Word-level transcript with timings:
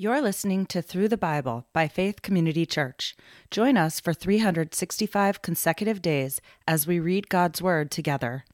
You're 0.00 0.22
listening 0.22 0.66
to 0.66 0.80
Through 0.80 1.08
the 1.08 1.16
Bible 1.16 1.66
by 1.72 1.88
Faith 1.88 2.22
Community 2.22 2.64
Church. 2.64 3.16
Join 3.50 3.76
us 3.76 3.98
for 3.98 4.14
365 4.14 5.42
consecutive 5.42 6.00
days 6.00 6.40
as 6.68 6.86
we 6.86 7.00
read 7.00 7.28
God's 7.28 7.60
Word 7.60 7.90
together. 7.90 8.44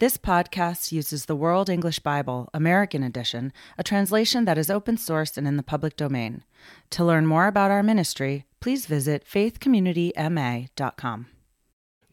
This 0.00 0.18
podcast 0.18 0.92
uses 0.92 1.24
the 1.24 1.34
World 1.34 1.70
English 1.70 2.00
Bible, 2.00 2.50
American 2.52 3.02
Edition, 3.02 3.54
a 3.78 3.82
translation 3.82 4.44
that 4.44 4.58
is 4.58 4.68
open 4.68 4.98
source 4.98 5.38
and 5.38 5.48
in 5.48 5.56
the 5.56 5.62
public 5.62 5.96
domain. 5.96 6.44
To 6.90 7.06
learn 7.06 7.24
more 7.24 7.46
about 7.46 7.70
our 7.70 7.82
ministry, 7.82 8.44
please 8.60 8.84
visit 8.84 9.24
faithcommunityma.com. 9.24 11.26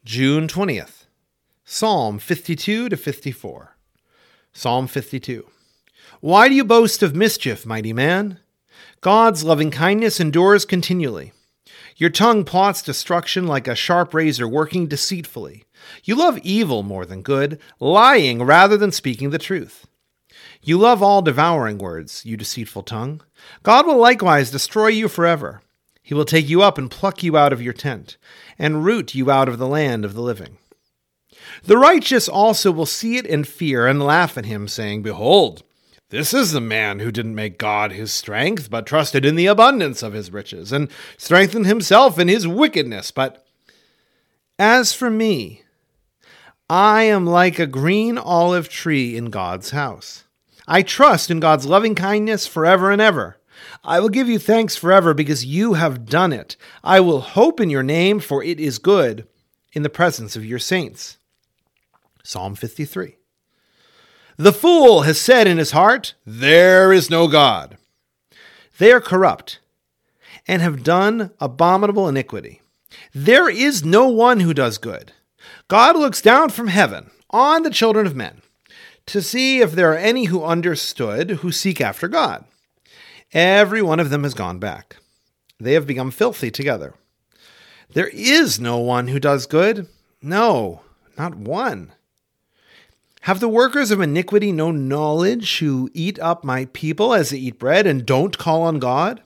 June 0.06 0.48
20th, 0.48 1.04
Psalm 1.66 2.18
52 2.18 2.88
to 2.88 2.96
54. 2.96 3.76
Psalm 4.54 4.86
52. 4.86 5.46
Why 6.22 6.48
do 6.48 6.54
you 6.54 6.64
boast 6.64 7.02
of 7.02 7.14
mischief, 7.14 7.66
mighty 7.66 7.92
man? 7.92 8.38
God's 9.00 9.44
loving 9.44 9.70
kindness 9.70 10.20
endures 10.20 10.64
continually. 10.64 11.32
Your 11.96 12.10
tongue 12.10 12.44
plots 12.44 12.82
destruction 12.82 13.46
like 13.46 13.68
a 13.68 13.74
sharp 13.74 14.14
razor 14.14 14.48
working 14.48 14.86
deceitfully. 14.86 15.64
You 16.04 16.14
love 16.14 16.38
evil 16.38 16.82
more 16.82 17.04
than 17.04 17.22
good, 17.22 17.58
lying 17.78 18.42
rather 18.42 18.76
than 18.76 18.92
speaking 18.92 19.30
the 19.30 19.38
truth. 19.38 19.86
You 20.62 20.78
love 20.78 21.02
all 21.02 21.22
devouring 21.22 21.78
words, 21.78 22.24
you 22.24 22.36
deceitful 22.36 22.82
tongue. 22.82 23.22
God 23.62 23.86
will 23.86 23.98
likewise 23.98 24.50
destroy 24.50 24.88
you 24.88 25.08
forever. 25.08 25.62
He 26.02 26.14
will 26.14 26.24
take 26.24 26.48
you 26.48 26.62
up 26.62 26.78
and 26.78 26.90
pluck 26.90 27.22
you 27.22 27.36
out 27.36 27.52
of 27.52 27.62
your 27.62 27.72
tent, 27.72 28.16
and 28.58 28.84
root 28.84 29.14
you 29.14 29.30
out 29.30 29.48
of 29.48 29.58
the 29.58 29.68
land 29.68 30.04
of 30.04 30.14
the 30.14 30.22
living. 30.22 30.58
The 31.64 31.78
righteous 31.78 32.28
also 32.28 32.72
will 32.72 32.86
see 32.86 33.16
it 33.16 33.26
and 33.26 33.46
fear 33.46 33.86
and 33.86 34.02
laugh 34.02 34.36
at 34.36 34.44
him, 34.44 34.68
saying, 34.68 35.02
Behold, 35.02 35.62
this 36.10 36.34
is 36.34 36.52
the 36.52 36.60
man 36.60 36.98
who 36.98 37.10
didn't 37.10 37.34
make 37.34 37.58
God 37.58 37.92
his 37.92 38.12
strength, 38.12 38.68
but 38.68 38.86
trusted 38.86 39.24
in 39.24 39.36
the 39.36 39.46
abundance 39.46 40.02
of 40.02 40.12
his 40.12 40.32
riches, 40.32 40.72
and 40.72 40.90
strengthened 41.16 41.66
himself 41.66 42.18
in 42.18 42.28
his 42.28 42.46
wickedness. 42.46 43.10
But 43.10 43.46
as 44.58 44.92
for 44.92 45.08
me, 45.08 45.62
I 46.68 47.04
am 47.04 47.26
like 47.26 47.58
a 47.58 47.66
green 47.66 48.18
olive 48.18 48.68
tree 48.68 49.16
in 49.16 49.26
God's 49.26 49.70
house. 49.70 50.24
I 50.66 50.82
trust 50.82 51.30
in 51.30 51.40
God's 51.40 51.66
loving 51.66 51.94
kindness 51.94 52.46
forever 52.46 52.90
and 52.90 53.00
ever. 53.00 53.38
I 53.84 54.00
will 54.00 54.08
give 54.08 54.28
you 54.28 54.38
thanks 54.38 54.76
forever 54.76 55.14
because 55.14 55.44
you 55.44 55.74
have 55.74 56.06
done 56.06 56.32
it. 56.32 56.56
I 56.84 57.00
will 57.00 57.20
hope 57.20 57.60
in 57.60 57.70
your 57.70 57.82
name, 57.82 58.20
for 58.20 58.42
it 58.42 58.60
is 58.60 58.78
good 58.78 59.26
in 59.72 59.82
the 59.82 59.88
presence 59.88 60.36
of 60.36 60.44
your 60.44 60.58
saints. 60.58 61.18
Psalm 62.22 62.54
53. 62.54 63.16
The 64.40 64.54
fool 64.54 65.02
has 65.02 65.20
said 65.20 65.46
in 65.46 65.58
his 65.58 65.72
heart, 65.72 66.14
There 66.24 66.94
is 66.94 67.10
no 67.10 67.28
God. 67.28 67.76
They 68.78 68.90
are 68.90 68.98
corrupt 68.98 69.58
and 70.48 70.62
have 70.62 70.82
done 70.82 71.32
abominable 71.40 72.08
iniquity. 72.08 72.62
There 73.12 73.50
is 73.50 73.84
no 73.84 74.08
one 74.08 74.40
who 74.40 74.54
does 74.54 74.78
good. 74.78 75.12
God 75.68 75.94
looks 75.94 76.22
down 76.22 76.48
from 76.48 76.68
heaven 76.68 77.10
on 77.28 77.64
the 77.64 77.70
children 77.70 78.06
of 78.06 78.16
men 78.16 78.40
to 79.04 79.20
see 79.20 79.60
if 79.60 79.72
there 79.72 79.92
are 79.92 79.98
any 79.98 80.24
who 80.24 80.42
understood, 80.42 81.30
who 81.42 81.52
seek 81.52 81.78
after 81.78 82.08
God. 82.08 82.46
Every 83.34 83.82
one 83.82 84.00
of 84.00 84.08
them 84.08 84.22
has 84.22 84.32
gone 84.32 84.58
back. 84.58 84.96
They 85.58 85.74
have 85.74 85.86
become 85.86 86.10
filthy 86.10 86.50
together. 86.50 86.94
There 87.92 88.08
is 88.08 88.58
no 88.58 88.78
one 88.78 89.08
who 89.08 89.20
does 89.20 89.44
good. 89.44 89.86
No, 90.22 90.80
not 91.18 91.34
one. 91.34 91.92
Have 93.24 93.40
the 93.40 93.48
workers 93.48 93.90
of 93.90 94.00
iniquity 94.00 94.50
no 94.50 94.70
knowledge 94.70 95.58
who 95.58 95.90
eat 95.92 96.18
up 96.20 96.42
my 96.42 96.64
people 96.66 97.12
as 97.12 97.30
they 97.30 97.36
eat 97.36 97.58
bread 97.58 97.86
and 97.86 98.06
don't 98.06 98.38
call 98.38 98.62
on 98.62 98.78
God? 98.78 99.22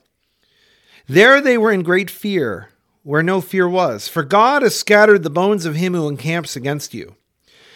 There 1.07 1.39
they 1.39 1.57
were 1.57 1.71
in 1.71 1.81
great 1.81 2.09
fear, 2.09 2.69
where 3.03 3.23
no 3.23 3.39
fear 3.39 3.69
was, 3.69 4.09
for 4.09 4.23
God 4.23 4.63
has 4.63 4.77
scattered 4.77 5.23
the 5.23 5.29
bones 5.29 5.65
of 5.65 5.75
him 5.75 5.93
who 5.93 6.09
encamps 6.09 6.57
against 6.57 6.93
you. 6.93 7.15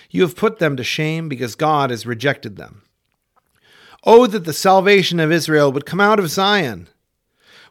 You 0.10 0.24
have 0.24 0.36
put 0.36 0.60
them 0.60 0.76
to 0.76 0.84
shame 0.84 1.30
because 1.30 1.56
God 1.56 1.90
has 1.90 2.06
rejected 2.06 2.58
them. 2.58 2.82
Oh, 4.04 4.28
that 4.28 4.44
the 4.44 4.54
salvation 4.54 5.20
of 5.22 5.32
Israel 5.32 5.72
would 5.72 5.86
come 5.86 6.02
out 6.02 6.20
of 6.20 6.30
Zion. 6.30 6.90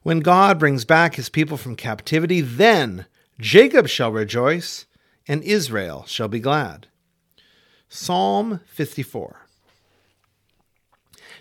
When 0.02 0.20
God 0.20 0.58
brings 0.58 0.86
back 0.86 1.16
his 1.16 1.28
people 1.28 1.56
from 1.58 1.76
captivity, 1.76 2.40
then 2.40 3.06
Jacob 3.38 3.88
shall 3.88 4.12
rejoice, 4.12 4.86
and 5.26 5.42
Israel 5.42 6.04
shall 6.06 6.28
be 6.28 6.40
glad. 6.40 6.86
Psalm 7.88 8.60
54. 8.66 9.46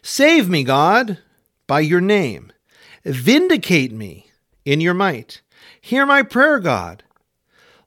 Save 0.02 0.50
me, 0.50 0.64
God, 0.64 1.18
by 1.68 1.82
your 1.82 2.02
name. 2.02 2.52
Vindicate 3.04 3.92
me 3.92 4.32
in 4.64 4.80
your 4.80 4.94
might. 4.94 5.42
Hear 5.82 6.06
my 6.06 6.24
prayer, 6.24 6.60
God. 6.60 7.04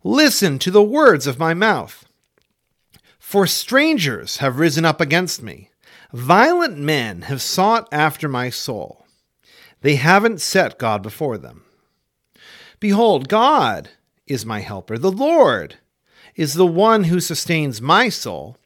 Listen 0.02 0.58
to 0.58 0.70
the 0.70 0.82
words 0.82 1.26
of 1.26 1.38
my 1.38 1.54
mouth. 1.54 2.04
For 3.18 3.46
strangers 3.46 4.38
have 4.38 4.58
risen 4.58 4.84
up 4.84 5.00
against 5.00 5.42
me. 5.42 5.70
Violent 6.12 6.76
men 6.76 7.22
have 7.22 7.40
sought 7.40 7.88
after 7.92 8.28
my 8.28 8.50
soul. 8.50 9.06
They 9.82 9.96
haven't 9.96 10.40
set 10.40 10.78
God 10.78 11.02
before 11.02 11.38
them. 11.38 11.64
Behold, 12.80 13.28
God 13.28 13.90
is 14.26 14.44
my 14.44 14.60
helper. 14.60 14.98
The 14.98 15.12
Lord 15.12 15.76
is 16.36 16.54
the 16.54 16.66
one 16.66 17.04
who 17.04 17.20
sustains 17.20 17.80
my 17.80 18.08
soul. 18.08 18.56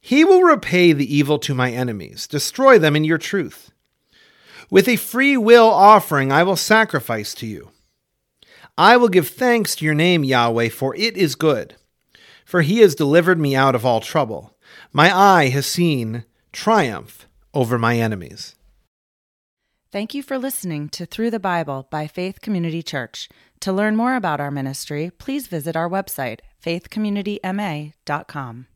He 0.00 0.24
will 0.24 0.42
repay 0.42 0.92
the 0.92 1.14
evil 1.14 1.38
to 1.40 1.54
my 1.54 1.72
enemies, 1.72 2.26
destroy 2.26 2.78
them 2.78 2.94
in 2.94 3.04
your 3.04 3.18
truth. 3.18 3.70
With 4.70 4.88
a 4.88 4.96
free 4.96 5.36
will 5.36 5.68
offering, 5.68 6.32
I 6.32 6.42
will 6.42 6.56
sacrifice 6.56 7.34
to 7.34 7.46
you. 7.46 7.70
I 8.78 8.96
will 8.96 9.08
give 9.08 9.28
thanks 9.28 9.74
to 9.76 9.84
your 9.84 9.94
name, 9.94 10.24
Yahweh, 10.24 10.68
for 10.68 10.94
it 10.96 11.16
is 11.16 11.34
good. 11.34 11.76
For 12.44 12.62
he 12.62 12.78
has 12.78 12.94
delivered 12.94 13.38
me 13.38 13.56
out 13.56 13.74
of 13.74 13.86
all 13.86 14.00
trouble. 14.00 14.56
My 14.92 15.16
eye 15.16 15.48
has 15.48 15.66
seen 15.66 16.24
triumph 16.52 17.26
over 17.54 17.78
my 17.78 17.98
enemies. 17.98 18.54
Thank 19.96 20.12
you 20.12 20.20
for 20.22 20.36
listening 20.36 20.90
to 20.90 21.06
Through 21.06 21.30
the 21.30 21.40
Bible 21.40 21.88
by 21.90 22.06
Faith 22.06 22.42
Community 22.42 22.82
Church. 22.82 23.30
To 23.60 23.72
learn 23.72 23.96
more 23.96 24.14
about 24.14 24.40
our 24.40 24.50
ministry, 24.50 25.10
please 25.16 25.46
visit 25.46 25.74
our 25.74 25.88
website, 25.88 26.40
faithcommunityma.com. 26.62 28.66